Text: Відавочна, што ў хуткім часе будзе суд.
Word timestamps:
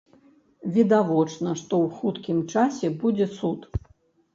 Відавочна, 0.77 1.49
што 1.61 1.73
ў 1.85 2.01
хуткім 2.01 2.43
часе 2.59 2.87
будзе 3.01 3.33
суд. 3.41 3.59